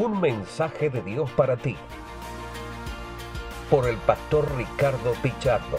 [0.00, 1.74] Un mensaje de Dios para ti.
[3.68, 5.76] Por el pastor Ricardo Pichardo.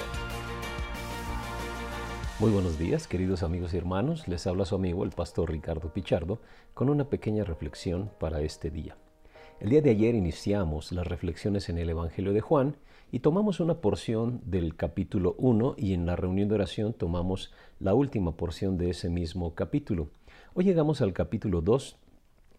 [2.38, 4.28] Muy buenos días, queridos amigos y hermanos.
[4.28, 6.42] Les habla su amigo el pastor Ricardo Pichardo
[6.74, 8.98] con una pequeña reflexión para este día.
[9.62, 12.76] El día de ayer iniciamos las reflexiones en el Evangelio de Juan
[13.14, 17.94] y tomamos una porción del capítulo 1 y en la reunión de oración tomamos la
[17.94, 20.10] última porción de ese mismo capítulo.
[20.56, 21.96] Hoy llegamos al capítulo 2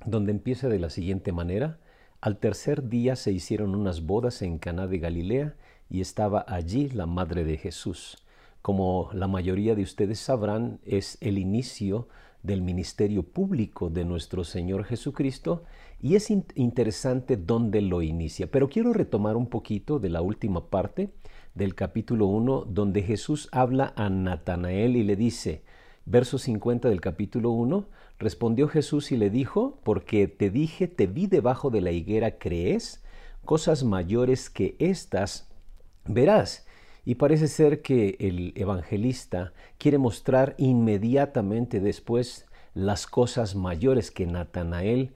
[0.06, 1.78] donde empieza de la siguiente manera:
[2.20, 5.54] Al tercer día se hicieron unas bodas en Caná de Galilea
[5.88, 8.18] y estaba allí la madre de Jesús.
[8.62, 12.08] Como la mayoría de ustedes sabrán, es el inicio
[12.42, 15.64] del ministerio público de nuestro Señor Jesucristo
[16.00, 18.50] y es interesante dónde lo inicia.
[18.50, 21.10] Pero quiero retomar un poquito de la última parte
[21.54, 25.62] del capítulo 1 donde Jesús habla a Natanael y le dice,
[26.04, 31.26] verso 50 del capítulo 1, respondió Jesús y le dijo, porque te dije, te vi
[31.26, 33.02] debajo de la higuera, ¿crees?
[33.44, 35.48] Cosas mayores que estas
[36.04, 36.66] verás.
[37.04, 45.14] Y parece ser que el evangelista quiere mostrar inmediatamente después las cosas mayores que Natanael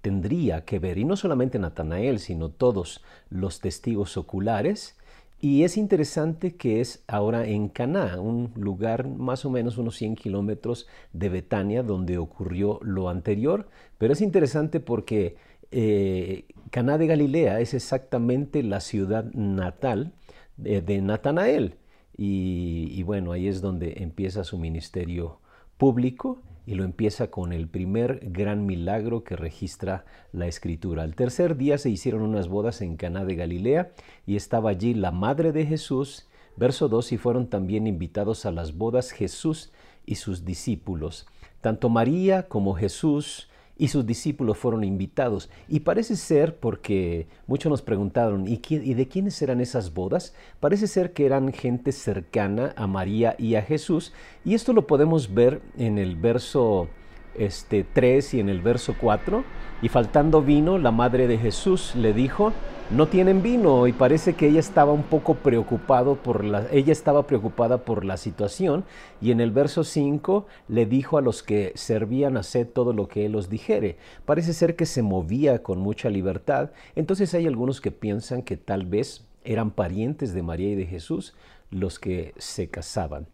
[0.00, 0.98] tendría que ver.
[0.98, 4.96] Y no solamente Natanael, sino todos los testigos oculares.
[5.38, 10.16] Y es interesante que es ahora en Caná, un lugar más o menos unos 100
[10.16, 13.68] kilómetros de Betania, donde ocurrió lo anterior.
[13.98, 15.36] Pero es interesante porque
[15.70, 20.12] eh, Caná de Galilea es exactamente la ciudad natal
[20.56, 21.76] de, Natanael.
[22.16, 25.40] Y, bueno, ahí es donde empieza su ministerio
[25.76, 31.04] público y lo empieza con el primer gran milagro que registra la escritura.
[31.04, 33.92] Al tercer día se hicieron unas bodas en Caná de Galilea
[34.26, 36.26] y estaba allí la madre de Jesús.
[36.56, 39.70] Verso 2 y fueron también invitados a las bodas Jesús
[40.04, 41.26] y sus discípulos.
[41.60, 43.48] Tanto María como Jesús
[43.78, 45.50] y sus discípulos fueron invitados.
[45.68, 50.34] Y parece ser, porque muchos nos preguntaron, ¿y, ¿y, de quiénes eran esas bodas?
[50.60, 54.12] Parece ser que eran gente cercana a María y a Jesús.
[54.44, 56.88] Y esto lo podemos ver en el verso
[57.34, 59.44] este, 3 y en el verso 4.
[59.82, 62.52] Y faltando vino, la madre de Jesús le dijo,
[62.90, 67.26] no tienen vino y parece que ella estaba un poco preocupado por la ella estaba
[67.26, 68.84] preocupada por la situación
[69.20, 73.26] y en el verso 5 le dijo a los que servían hacer todo lo que
[73.26, 73.96] él os dijere.
[74.24, 76.70] Parece ser que se movía con mucha libertad.
[76.94, 81.34] Entonces hay algunos que piensan que tal vez eran parientes de María y de Jesús
[81.70, 83.26] los que se casaban.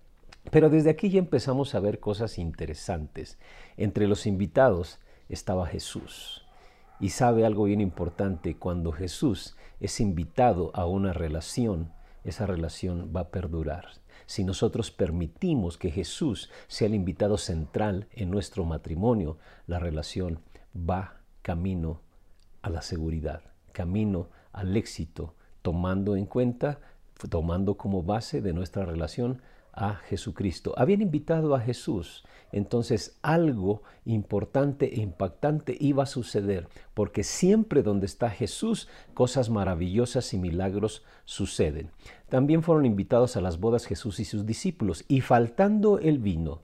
[0.50, 3.38] Pero desde aquí ya empezamos a ver cosas interesantes.
[3.76, 4.98] Entre los invitados
[5.34, 6.44] estaba Jesús.
[7.00, 13.22] Y sabe algo bien importante, cuando Jesús es invitado a una relación, esa relación va
[13.22, 13.86] a perdurar.
[14.26, 20.40] Si nosotros permitimos que Jesús sea el invitado central en nuestro matrimonio, la relación
[20.76, 22.00] va camino
[22.62, 26.78] a la seguridad, camino al éxito, tomando en cuenta,
[27.28, 30.74] tomando como base de nuestra relación a Jesucristo.
[30.76, 38.06] Habían invitado a Jesús, entonces algo importante e impactante iba a suceder, porque siempre donde
[38.06, 41.90] está Jesús, cosas maravillosas y milagros suceden.
[42.28, 46.62] También fueron invitados a las bodas Jesús y sus discípulos, y faltando el vino,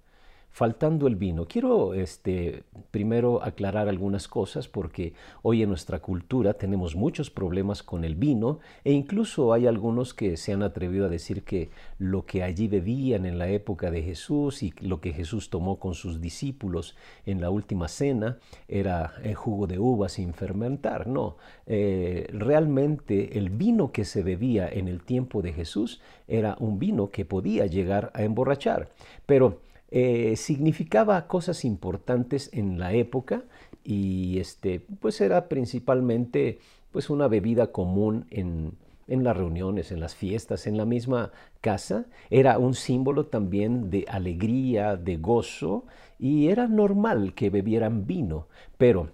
[0.58, 1.46] faltando el vino.
[1.46, 8.02] Quiero este, primero aclarar algunas cosas porque hoy en nuestra cultura tenemos muchos problemas con
[8.02, 11.70] el vino e incluso hay algunos que se han atrevido a decir que
[12.00, 15.94] lo que allí bebían en la época de Jesús y lo que Jesús tomó con
[15.94, 21.06] sus discípulos en la última cena era el jugo de uva sin fermentar.
[21.06, 21.36] No,
[21.66, 27.10] eh, realmente el vino que se bebía en el tiempo de Jesús era un vino
[27.10, 28.88] que podía llegar a emborrachar.
[29.24, 29.60] Pero
[29.90, 33.44] eh, significaba cosas importantes en la época
[33.84, 36.58] y este, pues era principalmente
[36.92, 38.72] pues una bebida común en,
[39.06, 42.06] en las reuniones, en las fiestas, en la misma casa.
[42.30, 45.86] Era un símbolo también de alegría, de gozo
[46.18, 49.10] y era normal que bebieran vino, pero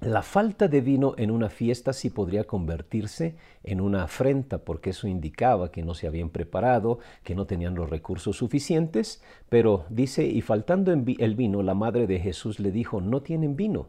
[0.00, 5.08] la falta de vino en una fiesta sí podría convertirse en una afrenta porque eso
[5.08, 10.42] indicaba que no se habían preparado, que no tenían los recursos suficientes, pero dice, y
[10.42, 13.88] faltando el vino, la madre de Jesús le dijo, no tienen vino.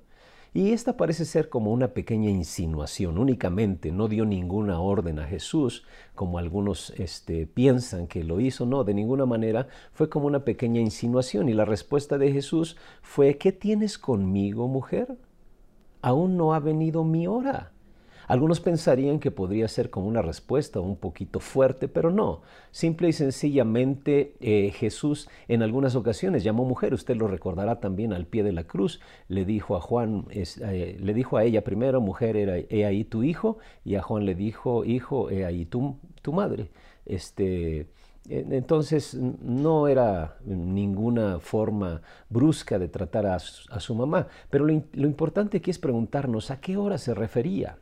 [0.53, 5.85] Y esta parece ser como una pequeña insinuación, únicamente no dio ninguna orden a Jesús,
[6.15, 10.79] como algunos este, piensan que lo hizo, no, de ninguna manera, fue como una pequeña
[10.79, 11.49] insinuación.
[11.49, 15.17] Y la respuesta de Jesús fue, ¿qué tienes conmigo, mujer?
[16.01, 17.71] Aún no ha venido mi hora.
[18.27, 22.41] Algunos pensarían que podría ser como una respuesta un poquito fuerte, pero no.
[22.71, 28.25] Simple y sencillamente eh, Jesús en algunas ocasiones llamó mujer, usted lo recordará también al
[28.25, 28.99] pie de la cruz,
[29.29, 33.23] le dijo a Juan, eh, le dijo a ella primero, mujer, era, he ahí tu
[33.23, 36.69] hijo, y a Juan le dijo, hijo, he ahí tu, tu madre.
[37.05, 37.87] Este,
[38.29, 45.71] entonces no era ninguna forma brusca de tratar a su, mamá, pero lo, importante aquí
[45.71, 47.77] es preguntarnos a qué hora se refería.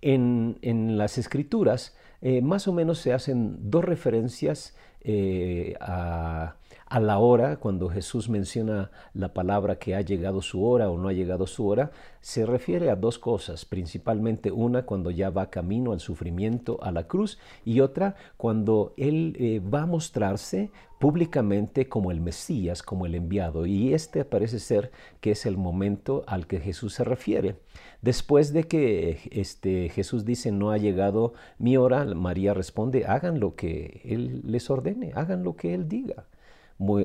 [0.00, 0.58] En,
[0.98, 6.56] las escrituras eh, más o menos se hacen dos referencias eh, a,
[6.92, 11.08] a la hora, cuando Jesús menciona la palabra que ha llegado su hora o no
[11.08, 11.90] ha llegado su hora,
[12.20, 17.08] se refiere a dos cosas, principalmente una cuando ya va camino al sufrimiento, a la
[17.08, 23.14] cruz, y otra cuando Él eh, va a mostrarse públicamente como el Mesías, como el
[23.14, 24.90] enviado, y este parece ser
[25.22, 27.56] que es el momento al que Jesús se refiere.
[28.02, 33.54] Después de que este, Jesús dice, no ha llegado mi hora, María responde, hagan lo
[33.54, 36.26] que Él les ordene, hagan lo que Él diga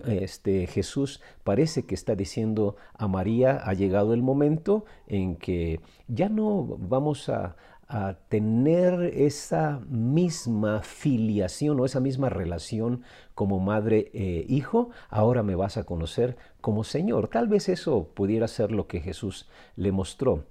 [0.06, 6.30] este, Jesús parece que está diciendo a María, ha llegado el momento en que ya
[6.30, 7.56] no vamos a,
[8.28, 13.04] tener esa misma filiación o esa misma relación
[13.34, 17.30] como madre-hijo, e ahora me vas a conocer como Señor.
[17.30, 19.48] Tal vez eso pudiera ser lo que Jesús
[19.78, 20.44] le mostró.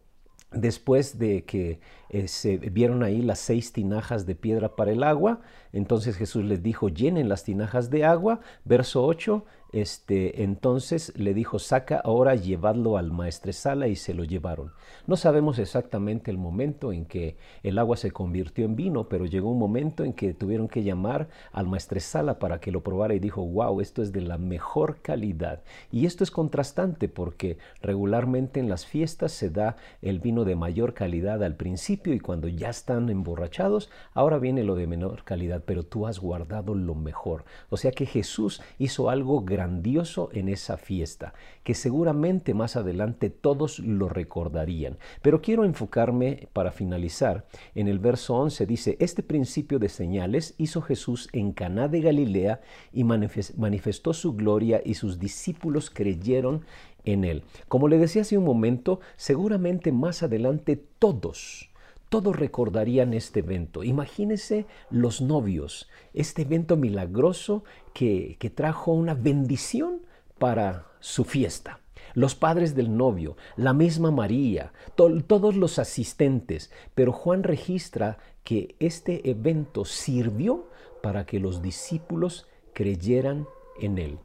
[0.53, 5.41] Después de que eh, se vieron ahí las seis tinajas de piedra para el agua,
[5.73, 8.41] entonces Jesús les dijo, llenen las tinajas de agua.
[8.65, 14.73] Verso 8, este, entonces le dijo, saca ahora, llevadlo al maestresala y se lo llevaron.
[15.07, 19.51] No sabemos exactamente el momento en que el agua se convirtió en vino, pero llegó
[19.51, 23.45] un momento en que tuvieron que llamar al maestresala para que lo probara y dijo,
[23.45, 25.63] wow, esto es de la mejor calidad.
[25.91, 30.95] Y esto es contrastante porque regularmente en las fiestas se da el vino de mayor
[30.95, 35.85] calidad al principio y cuando ya están emborrachados, ahora viene lo de menor calidad, pero
[35.85, 37.45] tú has guardado lo mejor.
[37.69, 41.33] O sea que Jesús hizo algo grandioso en esa fiesta,
[41.65, 44.99] que seguramente más adelante todos lo recordarían.
[45.23, 50.83] Pero quiero enfocarme para finalizar en el verso 11 dice, "Este principio de señales hizo
[50.83, 52.61] Jesús en Caná de Galilea
[52.93, 56.67] y manifestó su gloria y sus discípulos creyeron
[57.07, 61.71] en él." Como le decía hace un momento, seguramente más adelante todos
[62.09, 63.83] todos recordarían este evento.
[63.83, 67.65] Imagínense los novios, este evento milagroso
[67.97, 70.03] que, trajo una bendición
[70.39, 71.81] para su fiesta.
[72.13, 76.71] Los padres del novio, la misma María, todos los asistentes.
[76.95, 80.69] Pero Juan registra que este evento sirvió
[81.03, 83.47] para que los discípulos creyeran
[83.81, 84.19] en él.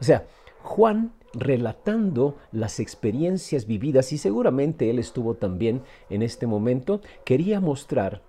[0.00, 0.26] O sea,
[0.62, 8.22] Juan relatando las experiencias vividas y seguramente él estuvo también en este momento, quería mostrar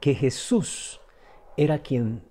[0.00, 1.00] que Jesús
[1.56, 2.22] era quien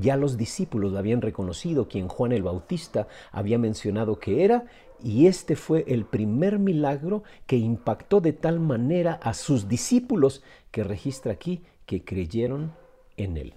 [0.00, 4.66] ya los discípulos habían reconocido, quien Juan el Bautista había mencionado que era,
[5.02, 10.84] y este fue el primer milagro que impactó de tal manera a sus discípulos que
[10.84, 12.72] registra aquí que creyeron
[13.16, 13.54] en él.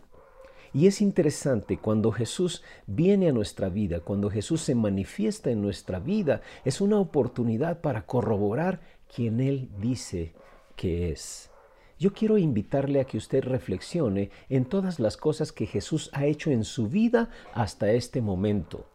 [0.73, 5.99] Y es interesante cuando Jesús viene a nuestra vida, cuando Jesús se manifiesta en nuestra
[5.99, 8.81] vida, es una oportunidad para corroborar
[9.13, 10.33] quien Él dice
[10.75, 11.49] que es.
[11.99, 16.51] Yo quiero invitarle a que usted reflexione en todas las cosas que Jesús ha hecho
[16.51, 18.85] en su vida hasta este momento,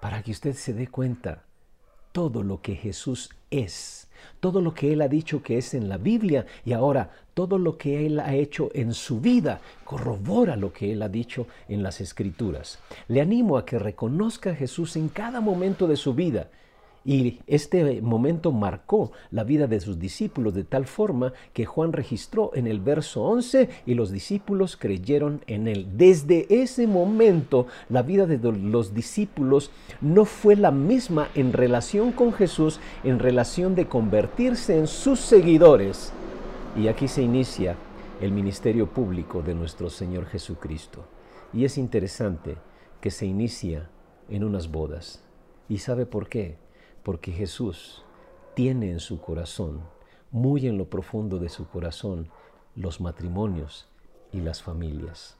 [0.00, 1.42] para que usted se dé cuenta
[2.12, 4.08] todo lo que Jesús es,
[4.38, 7.76] todo lo que Él ha dicho que es en la Biblia y ahora todo lo
[7.76, 12.00] que Él ha hecho en su vida corrobora lo que Él ha dicho en las
[12.00, 12.78] Escrituras.
[13.08, 16.48] Le animo a que reconozca a Jesús en cada momento de su vida
[17.06, 22.50] y este momento marcó la vida de sus discípulos de tal forma que Juan registró
[22.54, 25.86] en el verso 11 y los discípulos creyeron en él.
[25.96, 29.70] Desde ese momento la vida de los discípulos
[30.00, 36.12] no fue la misma en relación con Jesús, en relación de convertirse en sus seguidores.
[36.76, 37.76] Y aquí se inicia
[38.20, 41.04] el ministerio público de nuestro Señor Jesucristo.
[41.52, 42.56] Y es interesante
[43.00, 43.90] que se inicia
[44.28, 45.22] en unas bodas.
[45.68, 46.65] ¿Y sabe por qué?
[47.06, 48.02] Porque Jesús
[48.54, 49.80] tiene en su corazón,
[50.32, 52.32] muy en lo profundo de su corazón,
[52.74, 53.86] los matrimonios
[54.32, 55.36] y las familias.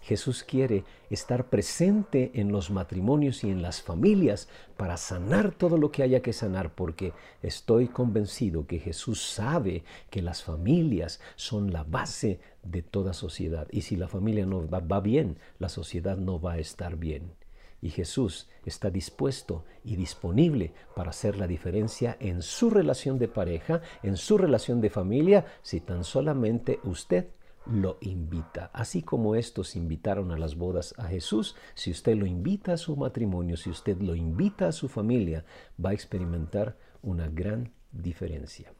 [0.00, 5.92] Jesús quiere estar presente en los matrimonios y en las familias para sanar todo lo
[5.92, 11.84] que haya que sanar, porque estoy convencido que Jesús sabe que las familias son la
[11.84, 13.68] base de toda sociedad.
[13.70, 17.36] Y si la familia no va, bien, la sociedad no va a estar bien.
[17.84, 23.82] Y Jesús está dispuesto y disponible para hacer la diferencia en su relación de pareja,
[24.02, 27.26] en su relación de familia, si tan solamente usted
[27.66, 28.70] lo invita.
[28.72, 32.96] Así como estos invitaron a las bodas a Jesús, si usted lo invita a su
[32.96, 35.44] matrimonio, si usted lo invita a su familia,
[35.78, 38.72] va a experimentar una gran diferencia.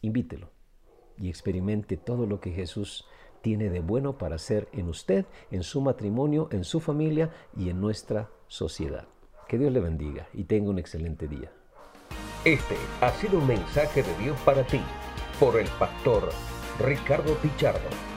[0.00, 0.50] Invítelo
[1.18, 3.04] y experimente todo lo que Jesús
[3.44, 7.78] tiene de bueno para hacer en usted, en su matrimonio, en su familia y en
[7.78, 9.06] nuestra sociedad.
[9.46, 11.52] Que Dios le bendiga y tenga un excelente día.
[12.46, 14.80] Este ha sido un mensaje de Dios para ti
[15.38, 16.30] por el pastor
[16.80, 18.13] Ricardo Pichardo.